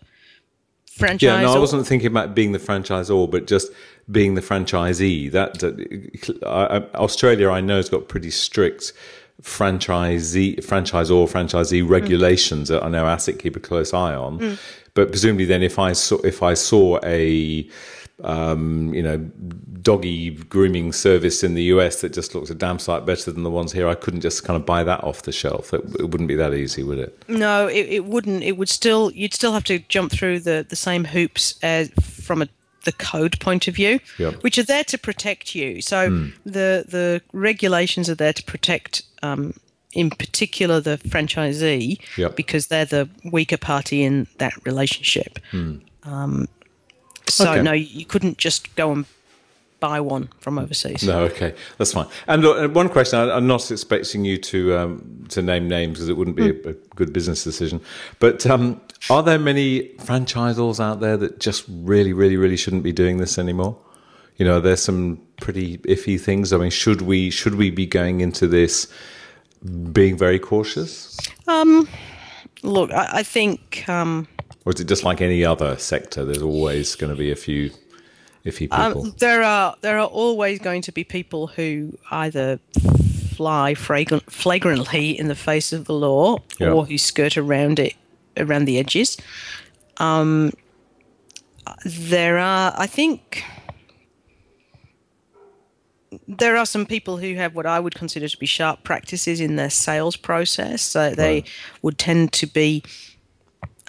[0.90, 1.22] franchise.
[1.22, 3.70] Yeah, no, I wasn't thinking about being the franchisor, but just
[4.10, 5.30] being the franchisee.
[5.30, 8.92] That, that I, I- Australia, I know, has got pretty strict
[9.42, 14.58] franchisee, franchisor, franchisee regulations that I know ASIC keep a close eye on.
[14.94, 17.68] But presumably, then, if I saw if I saw a
[18.22, 19.18] um, you know,
[19.82, 23.50] doggy grooming service in the US that just looks a damn sight better than the
[23.50, 23.88] ones here.
[23.88, 25.74] I couldn't just kind of buy that off the shelf.
[25.74, 27.22] It, it wouldn't be that easy, would it?
[27.28, 28.42] No, it, it wouldn't.
[28.42, 32.42] It would still you'd still have to jump through the, the same hoops as from
[32.42, 32.48] a
[32.84, 34.42] the code point of view, Yep.
[34.42, 35.80] which are there to protect you.
[35.80, 36.10] So
[36.44, 39.54] the the regulations are there to protect, um,
[39.94, 42.36] in particular, the franchisee Yep.
[42.36, 45.38] because they're the weaker party in that relationship.
[46.02, 46.46] Um,
[47.28, 47.62] so Okay.
[47.62, 49.04] no, you couldn't just go and
[49.80, 51.02] buy one from overseas.
[51.02, 52.06] No, okay, that's fine.
[52.26, 55.98] And look, uh, one question: I, I'm not expecting you to um, to name names
[55.98, 57.80] because it wouldn't be a, a good business decision.
[58.18, 62.92] But um, are there many franchisors out there that just really, really, really shouldn't be
[62.92, 63.76] doing this anymore?
[64.36, 66.52] You know, there's some pretty iffy things.
[66.52, 68.88] I mean, should we should we be going into this
[69.92, 71.16] being very cautious,
[72.62, 73.86] Look, I, I think.
[73.88, 74.26] Um,
[74.64, 76.24] or is it just like any other sector?
[76.24, 77.70] There's always going to be a few
[78.44, 79.02] iffy people.
[79.06, 82.58] Um, there are there are always going to be people who either
[83.34, 86.70] fly fragrant, flagrantly in the face of the law Yeah.
[86.70, 87.94] or who skirt around it
[88.36, 89.16] around the edges.
[89.98, 90.52] Um,
[91.84, 93.42] there are, I think,
[96.28, 99.56] there are some people who have what I would consider to be sharp practices in
[99.56, 100.82] their sales process.
[100.82, 101.48] So they Right.
[101.82, 102.82] would tend to be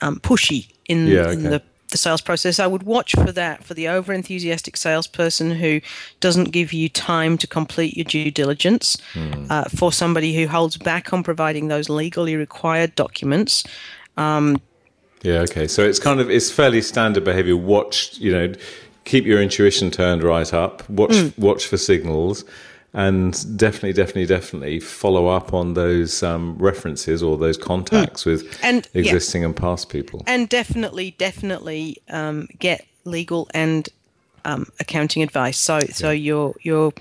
[0.02, 2.60] um, pushy in, Yeah, in the the sales process.
[2.60, 5.82] I would watch for that for the over enthusiastic salesperson who
[6.20, 9.46] doesn't give you time to complete your due diligence, Hmm.
[9.52, 13.64] uh, for somebody who holds back on providing those legally required documents.
[14.18, 15.68] Yeah, okay.
[15.68, 17.56] So it's kind of it's fairly standard behavior.
[17.58, 18.54] Watch, you know,
[19.06, 20.88] keep your intuition turned right up.
[20.90, 21.38] Watch Mm.
[21.38, 22.44] watch for signals,
[22.96, 28.60] and definitely, definitely, definitely follow up on those um, references or those contacts with Mm.
[28.64, 29.02] And, yeah.
[29.02, 30.24] existing and past people.
[30.28, 33.90] And definitely, definitely um, get legal and
[34.46, 35.58] um, accounting advice.
[35.58, 36.94] So, so you're you're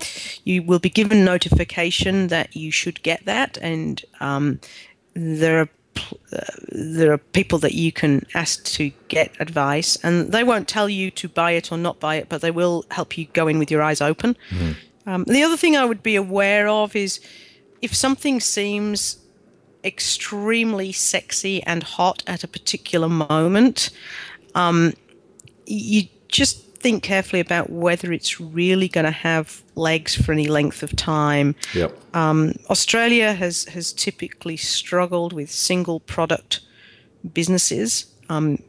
[0.43, 4.59] you will be given notification that you should get that, and um,
[5.13, 5.69] there are
[6.33, 6.39] uh,
[6.71, 11.09] there are people that you can ask to get advice, and they won't tell you
[11.11, 13.71] to buy it or not buy it, but they will help you go in with
[13.71, 14.35] your eyes open.
[15.05, 17.19] Um, the other thing I would be aware of is
[17.81, 19.17] if something seems
[19.83, 23.91] extremely sexy and hot at a particular moment,
[24.55, 24.93] um,
[25.65, 30.83] you just think carefully about whether it's really going to have legs for any length
[30.83, 31.55] of time.
[31.73, 32.15] Yep.
[32.69, 36.61] Australia has has typically struggled with single product
[37.33, 38.05] businesses.
[38.29, 38.59] Um,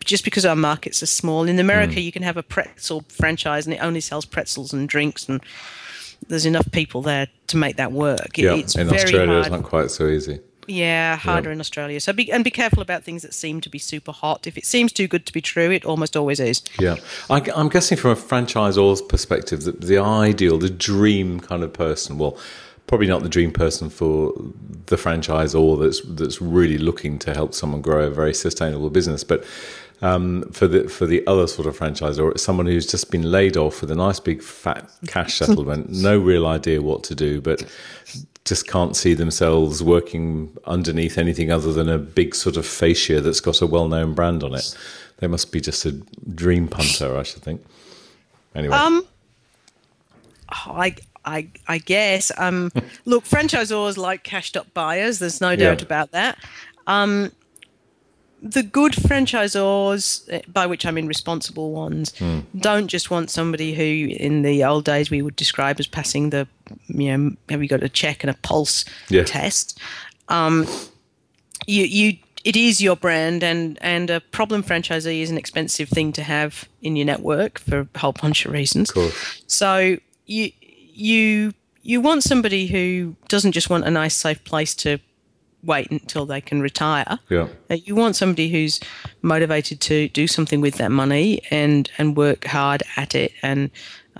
[0.00, 1.44] just because our markets are small.
[1.44, 2.04] In America, mm.
[2.04, 5.40] you can have a pretzel franchise and it only sells pretzels and drinks, and
[6.28, 8.36] there's enough people there to make that work.
[8.36, 8.54] Yeah.
[8.54, 9.46] it's In Australia, hard.
[9.46, 10.40] it's not quite so easy.
[10.68, 11.98] Yeah, harder in Australia.
[11.98, 14.46] So be and be careful about things that seem to be super hot.
[14.46, 16.62] If it seems too good to be true, it almost always is.
[16.78, 16.96] Yeah,
[17.30, 22.18] I, am guessing from a franchisor's perspective that the ideal, the dream kind of person,
[22.18, 22.38] well,
[22.88, 24.32] probably not the dream person for
[24.86, 29.44] the franchisor that's that's really looking to help someone grow a very sustainable business, but
[30.00, 33.56] um, for the for the other sort of franchisor, or someone who's just been laid
[33.56, 37.64] off with a nice big fat cash settlement, no real idea what to do, but
[38.44, 43.40] just can't see themselves working underneath anything other than a big sort of fascia that's
[43.40, 44.74] got a well-known brand on it.
[45.18, 45.92] They must be just a
[46.34, 47.62] dream punter, I should think.
[48.54, 49.06] Anyway, Um,
[50.48, 50.94] I,
[51.28, 52.32] I, I guess.
[52.38, 52.70] Um,
[53.04, 55.18] look, franchisors like cashed up buyers.
[55.18, 55.84] There's no doubt Yeah.
[55.86, 56.38] about that.
[56.86, 57.32] Um,
[58.40, 62.40] the good franchisors, eh, by which I mean responsible ones, Hmm.
[62.56, 66.46] don't just want somebody who, in the old days, we would describe as passing the,
[66.86, 69.24] you know, have you got a check and a pulse Yeah.
[69.24, 69.78] test.
[70.28, 70.66] Um,
[71.66, 76.12] you, you, it is your brand, and and a problem franchisee is an expensive thing
[76.12, 78.90] to have in your network for a whole bunch of reasons.
[78.96, 79.12] of.
[79.48, 80.52] So you
[80.98, 84.98] you you want somebody who doesn't just want a nice safe place to
[85.62, 87.18] wait until they can retire.
[87.28, 87.48] Yeah.
[87.70, 88.80] Uh, You want somebody who's
[89.22, 93.70] motivated to do something with that money and and work hard at it and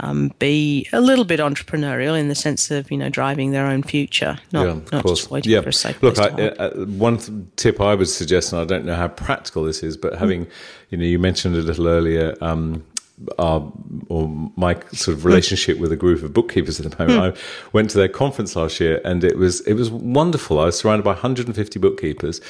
[0.00, 3.82] um, be a little bit entrepreneurial in the sense of you know driving their own
[3.82, 5.60] future, not, yeah, not just waiting yeah.
[5.60, 8.62] for a safe Look, place I, to uh, one th- tip I would suggest, and
[8.62, 10.46] I don't know how practical this is, but having,
[10.90, 12.84] you know, you mentioned a little earlier, um,
[13.38, 13.72] our,
[14.08, 17.36] or my sort of relationship with a group of bookkeepers at the moment.
[17.36, 17.40] I
[17.72, 20.60] went to their conference last year, and it was it was wonderful.
[20.60, 22.40] I was surrounded by 150 bookkeepers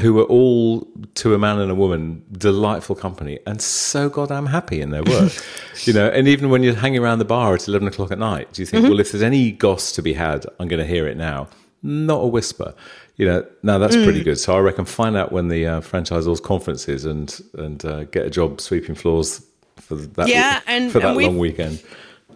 [0.00, 4.80] who were all, to a man and a woman, delightful company, and so goddamn happy
[4.80, 5.32] in their work.
[5.84, 8.52] you know, and even when you're hanging around the bar at 11 o'clock at night,
[8.52, 11.06] do you think, well, if there's any goss to be had, I'm going to hear
[11.06, 11.48] it now.
[11.82, 12.74] Not a whisper.
[13.16, 14.38] You know, now that's pretty good.
[14.38, 18.26] So I reckon find out when the uh, franchisors conference is and and uh, get
[18.26, 19.42] a job sweeping floors
[19.76, 21.82] for that Yeah, and- for that and long weekend.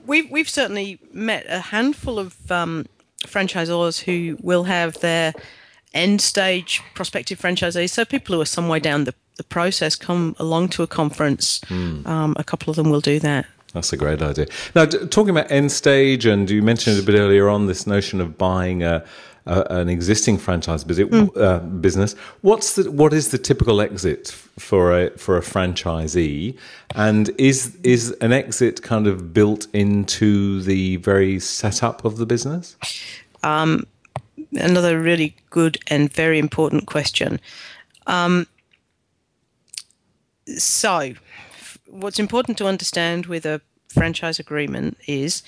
[0.06, 2.86] we've we've certainly met a handful of um,
[3.26, 5.32] franchisors who will have their
[5.92, 10.36] end stage prospective franchisees, so people who are some way down the, the process, come
[10.38, 11.60] along to a conference.
[11.70, 13.46] Um, a couple of them will do that.
[13.72, 14.46] That's a great idea.
[14.74, 17.86] Now, d- talking about end stage, and you mentioned it a bit earlier on this
[17.86, 19.04] notion of buying a,
[19.46, 22.14] a, an existing franchise visit, uh, business.
[22.42, 26.56] What's the what is the typical exit for a for a franchisee,
[26.94, 32.76] and is is an exit kind of built into the very setup of the business?
[34.52, 37.40] Another really good and very important question.
[38.06, 38.46] Um,
[40.56, 45.42] so, f- what's important to understand with a franchise agreement is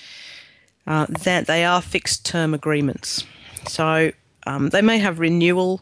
[0.87, 3.25] uh, that they are fixed term agreements.
[3.67, 4.11] So,
[4.45, 5.81] um, they may have renewal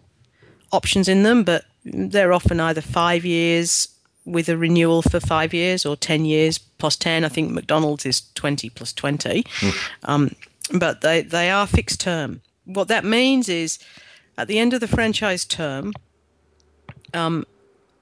[0.72, 3.90] options in them, but they're often either five years
[4.26, 7.26] with a renewal for five years or 10 years plus 10.
[7.26, 9.44] I think McDonald's is 20 plus 20.
[10.04, 10.36] Um,
[10.74, 12.42] but they, they are fixed term.
[12.66, 13.80] What that means is
[14.38, 15.94] at the end of the franchise term,
[17.14, 17.46] um,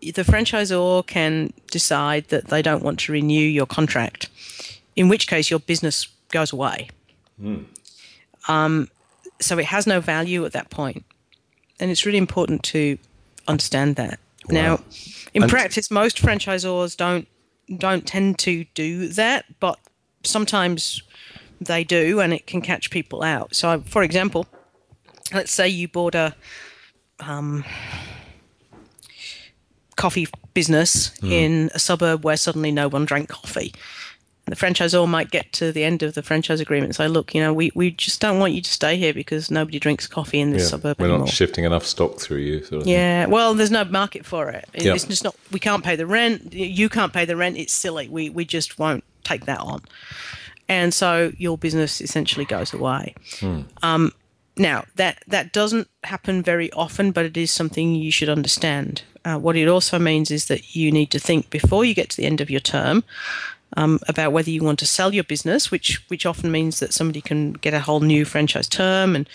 [0.02, 4.30] the franchisor can decide that they don't want to renew your contract,
[4.96, 6.90] in which case your business goes away.
[8.48, 8.90] Um,
[9.42, 11.06] so it has no value at that point.
[11.80, 12.98] And it's really important to
[13.48, 14.20] understand that.
[14.50, 14.80] Now,
[15.34, 17.28] in And- practice, most franchisors don't
[17.78, 19.78] don't tend to do that, but
[20.24, 21.04] sometimes
[21.62, 23.54] they do, and it can catch people out.
[23.54, 24.48] So, for example,
[25.32, 26.34] let's say you bought a
[27.20, 27.64] um,
[29.96, 33.74] coffee business in a suburb where suddenly no one drank coffee.
[34.50, 37.42] The franchisor might get to the end of the franchise agreement and say, "Look, you
[37.42, 40.52] know, we, we just don't want you to stay here because nobody drinks coffee in
[40.52, 42.60] this Yeah, suburb we're anymore." not shifting enough stock through you.
[42.64, 42.94] Sort of thing.
[42.94, 44.68] Yeah, well, there's no market for it.
[44.74, 44.94] Yeah.
[44.94, 45.36] It's just not.
[45.52, 46.54] We can't pay the rent.
[46.54, 47.58] You can't pay the rent.
[47.58, 48.10] It's silly.
[48.10, 49.82] We we just won't take that on,
[50.68, 53.14] and so your business essentially goes away.
[53.84, 54.14] Um,
[54.58, 59.04] now that that doesn't happen very often, but it is something you should understand.
[59.26, 62.18] Uh, what it also means is that you need to think before you get to
[62.18, 63.04] the end of your term
[63.78, 67.22] um, about whether you want to sell your business, which which often means that somebody
[67.22, 69.30] can get a whole new franchise term and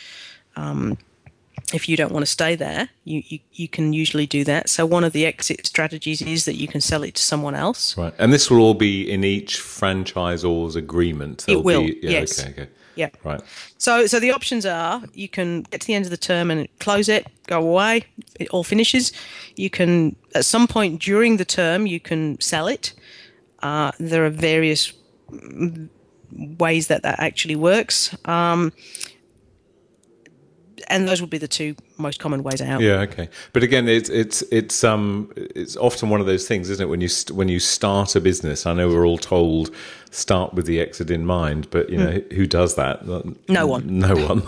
[1.73, 4.69] if you don't want to stay there, you, you, you can usually do that.
[4.69, 7.97] So one of the exit strategies is that you can sell it to someone else.
[7.97, 11.45] Right, and this will all be in each franchisor's agreement.
[11.47, 12.41] There'll will, Be, yeah, yes.
[12.41, 12.51] Okay.
[12.51, 12.69] Okay.
[12.97, 13.09] Yeah.
[13.25, 13.41] Right.
[13.79, 16.69] So so the options are you can get to the end of the term and
[16.79, 18.05] close it, go away,
[18.39, 19.13] it all finishes.
[19.57, 22.95] You can at some point during the term you can sell it.
[23.65, 24.93] Uh, there are various
[25.31, 25.89] mm,
[26.59, 28.15] ways that that actually works.
[28.27, 28.73] Um,
[30.89, 32.81] and those would be the two most common ways out.
[32.81, 33.29] Yeah, okay.
[33.53, 36.89] But again, it's it's it's um it's often one of those things, isn't it?
[36.89, 39.71] When you st- when you start a business, I know we're all told
[40.11, 43.05] start with the exit in mind, but you know who does that?
[43.49, 43.99] No one.
[44.01, 44.43] No one.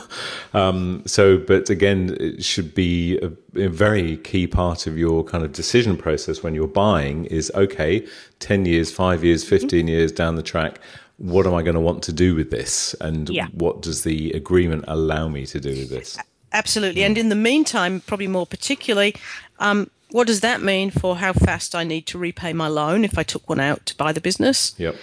[0.54, 5.44] Um, so, but again, it should be a, a very key part of your kind
[5.44, 7.24] of decision process when you're buying.
[7.26, 8.06] Is okay,
[8.38, 9.48] ten years, five years, Hmm.
[9.56, 10.78] 15 years down the track.
[11.18, 13.46] What am I going to want to do with this, and Yeah.
[13.52, 16.18] what does the agreement allow me to do with this?
[16.52, 17.02] Absolutely.
[17.04, 19.14] And in the meantime, probably more particularly,
[19.58, 23.18] um, what does that mean for how fast I need to repay my loan if
[23.18, 24.74] I took one out to buy the business?
[24.78, 24.96] Yep.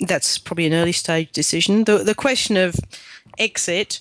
[0.00, 1.84] That's probably an early stage decision.
[1.84, 2.74] The, the question of
[3.38, 4.00] exit,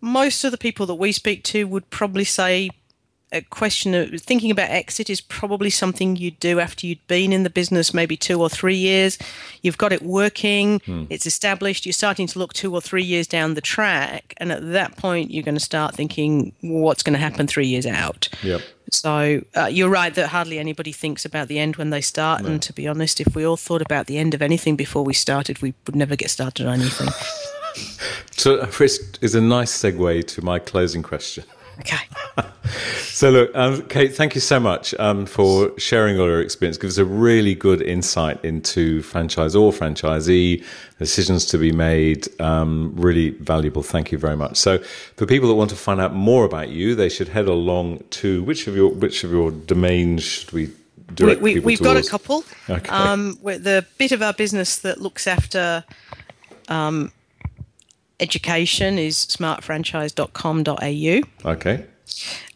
[0.00, 2.70] most of the people that we speak to would probably say
[3.32, 7.42] a question of thinking about exit is probably something you'd do after you'd been in
[7.42, 9.18] the business maybe two or three years.
[9.62, 13.54] You've got it working, it's established, you're starting to look two or three years down
[13.54, 14.34] the track.
[14.36, 17.86] And at that point, you're going to start thinking, what's going to happen three years
[17.86, 18.28] out?
[18.42, 18.60] Yep.
[18.90, 22.42] So uh, you're right that hardly anybody thinks about the end when they start.
[22.42, 25.14] And to be honest, if we all thought about the end of anything before we
[25.14, 27.08] started, we would never get started on anything.
[28.36, 31.44] So, Chris is a nice segue to my closing question.
[31.82, 32.04] Okay.
[33.22, 36.76] So, look, um, Kate, thank you so much um, for sharing all your experience.
[36.78, 40.64] Gives us a really good insight into franchise or franchisee
[40.98, 42.28] decisions to be made.
[42.40, 43.82] Um, really valuable.
[43.82, 44.56] Thank you very much.
[44.56, 48.02] So, for people that want to find out more about you, they should head along
[48.22, 51.82] to which of your which of your domains should we We, direct we, people we've
[51.82, 52.44] got a couple.
[52.68, 52.88] Okay.
[52.88, 55.84] Um, the bit of our business that looks after
[56.68, 57.12] um,
[58.22, 61.50] education is smartfranchise.com.au.
[61.50, 61.84] Okay.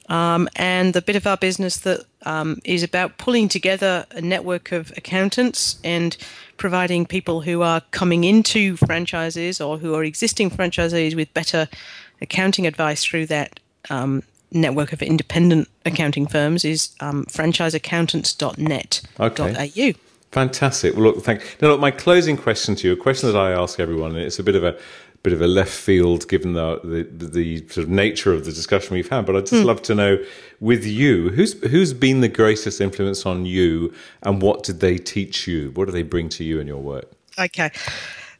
[0.09, 4.71] Um, and the bit of our business that um, is about pulling together a network
[4.73, 6.17] of accountants and
[6.57, 11.69] providing people who are coming into franchises or who are existing franchisees with better
[12.23, 13.59] accounting advice through that
[13.91, 20.06] um, network of independent accounting firms is um, franchiseaccountants.net.au.
[20.37, 20.93] Fantastic.
[20.95, 21.41] Well, look, thank.
[21.63, 24.39] Now, look, my closing question to you, a question that I ask everyone, and it's
[24.39, 24.79] a bit of a
[25.23, 28.93] bit of a left field given the, the, the sort of nature of the discussion
[28.93, 29.25] we've had.
[29.25, 29.65] But I'd just mm.
[29.65, 30.23] love to know
[30.61, 35.47] with you, who's who's been the greatest influence on you, and what did they teach
[35.47, 35.71] you?
[35.71, 37.11] What do they bring to you in your work?
[37.39, 37.71] Okay.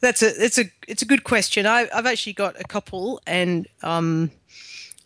[0.01, 1.65] That's a it's a it's a good question.
[1.65, 4.33] I, have actually got a couple, and um,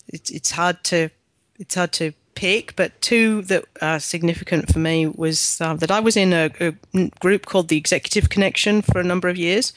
[0.08, 1.10] it's it's hard to
[1.56, 6.00] it's hard to pick, but two that are significant for me was uh, that I
[6.00, 9.74] was in a, a, group called the Executive Connection for a number of years,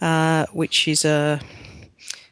[0.00, 1.40] uh, which is a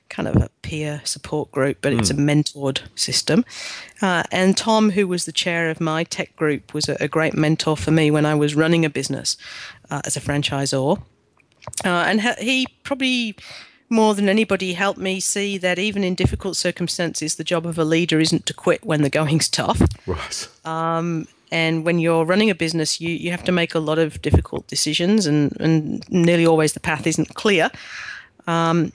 [0.09, 2.15] kind of a peer support group, but it's mm.
[2.15, 2.29] a hmm.
[2.29, 3.45] mentored system.
[4.03, 7.35] Uh, and Tom, who was the chair of my TEC group, was a, a great
[7.35, 9.37] mentor for me when I was running a business
[9.89, 11.01] uh, as a franchisor.
[11.85, 13.37] Uh, and he probably
[13.91, 17.85] more than anybody helped me see that even in difficult circumstances, the job of a
[17.85, 19.83] leader isn't to quit when the going's tough.
[20.07, 20.49] Right.
[20.65, 24.23] Um, and when you're running a business, you, you have to make a lot of
[24.23, 27.71] difficult decisions, and, and nearly always the path isn't clear.
[28.47, 28.93] Um,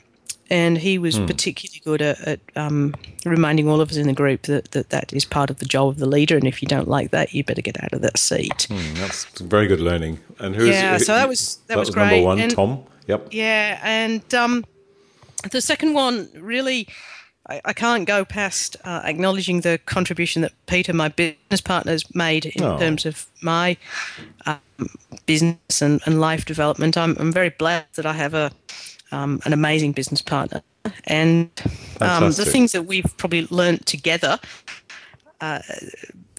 [0.50, 1.28] and he was mm.
[1.28, 5.12] particularly good at, at um, reminding all of us in the group that, that that
[5.12, 7.44] is part of the job of the leader, and if you don't like that, you
[7.44, 8.68] better get out of that seat.
[8.70, 10.20] Mm, that's very good learning.
[10.40, 12.12] And who's yeah, so that was that, that was, was great.
[12.12, 12.84] Number one, and, Tom.
[13.08, 13.30] Yep.
[13.32, 14.66] Yeah, and um,
[15.52, 16.88] the second one really.
[17.48, 22.04] I, I can't go past uh, acknowledging the contribution that Peter, my business partner, has
[22.16, 22.80] made in oh.
[22.80, 23.78] terms of my
[24.48, 24.60] um,
[25.28, 26.98] business and, and life development.
[26.98, 28.52] I'm, I'm very blessed that I have a
[29.12, 30.62] um, an amazing business partner.
[31.06, 31.50] And
[32.02, 34.40] um, the things that we've probably learned together
[35.42, 35.62] uh,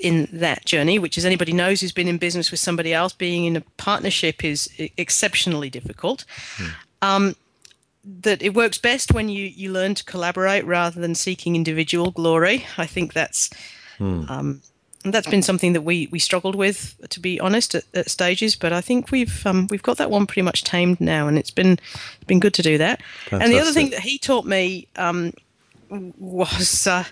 [0.01, 3.45] in that journey, which as anybody knows who's been in business with somebody else, being
[3.45, 6.25] in a partnership is exceptionally difficult.
[6.57, 6.67] Hmm.
[7.03, 7.37] Um,
[8.07, 12.65] that it works best when you, you learn to collaborate rather than seeking individual glory.
[12.79, 13.51] I think that's
[13.99, 14.25] hmm.
[14.29, 14.63] um,
[15.05, 18.57] and that's been something that we we struggled with, to be honest, at, at stages.
[18.57, 21.51] But I think we've um, we've got that one pretty much tamed now, and it's
[21.51, 23.03] been it's been good to do that.
[23.03, 23.43] Fantastic.
[23.43, 25.33] And the other thing that he taught me um,
[25.91, 26.87] was.
[26.87, 27.05] Uh,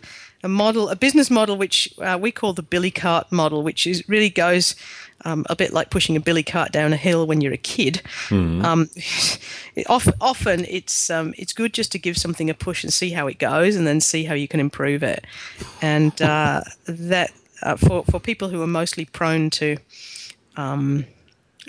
[0.42, 4.06] a model, a business model, which uh, we call the billy cart model, which is
[4.10, 4.76] really goes
[5.24, 8.02] um, a bit like pushing a billy cart down a hill when you're a kid.
[8.28, 8.64] Mm.
[8.64, 8.90] Um,
[9.74, 13.26] it, often it's um, it's good just to give something a push and see how
[13.26, 15.24] it goes, and then see how you can improve it.
[15.80, 19.76] And uh, that uh, for for people who are mostly prone to
[20.56, 21.06] um,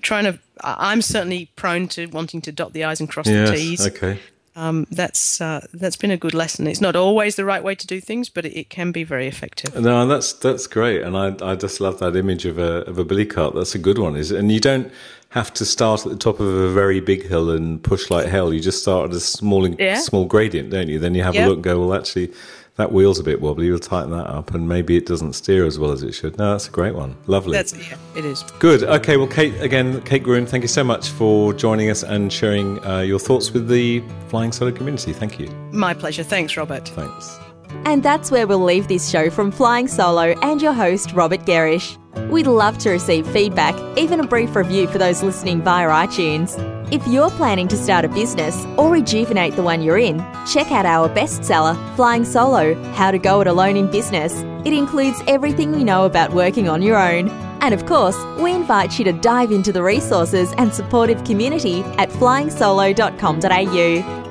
[0.01, 0.39] trying to.
[0.61, 3.87] I'm certainly prone to wanting to dot the i's and cross yes, the t's.
[3.87, 4.19] Okay.
[4.55, 6.65] Um, that's uh, that's been a good lesson.
[6.65, 9.27] It's not always the right way to do things, but it, it can be very
[9.27, 9.75] effective.
[9.75, 13.03] No, that's that's great, and I I just love that image of a of a
[13.03, 13.53] billy cart.
[13.55, 14.15] That's a good one.
[14.15, 14.91] Is and you don't
[15.29, 18.53] have to start at the top of a very big hill and push like hell.
[18.53, 19.99] You just start at a small yeah.
[19.99, 20.99] small gradient, don't you?
[20.99, 21.45] Then you have yep.
[21.45, 22.31] a look and go, well, actually,
[22.77, 23.67] that wheel's a bit wobbly.
[23.67, 26.37] You'll tighten that up, and maybe it doesn't steer as well as it should.
[26.37, 27.15] No, that's a great one.
[27.27, 27.53] Lovely.
[27.53, 28.43] That's yeah, it is.
[28.59, 28.83] Good.
[28.83, 29.17] Okay.
[29.17, 32.99] Well, Kate, again, Kate Groom, thank you so much for joining us and sharing uh,
[32.99, 35.13] your thoughts with the Flying Solo community.
[35.13, 35.47] Thank you.
[35.71, 36.23] My pleasure.
[36.23, 36.87] Thanks, Robert.
[36.89, 37.39] Thanks.
[37.85, 41.97] And that's where we'll leave this show from Flying Solo and your host, Robert Gerrish.
[42.29, 46.57] We'd love to receive feedback, even a brief review for those listening via iTunes.
[46.91, 50.85] If you're planning to start a business or rejuvenate the one you're in, check out
[50.85, 54.33] our bestseller, Flying Solo How to Go It Alone in Business.
[54.65, 57.29] It includes everything we know about working on your own.
[57.61, 62.09] And of course, we invite you to dive into the resources and supportive community at
[62.09, 64.24] flyingsolo.com.au.